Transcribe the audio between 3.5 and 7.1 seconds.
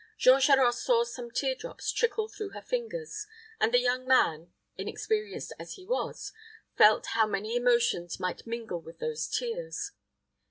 and the young man, inexperienced as he was, felt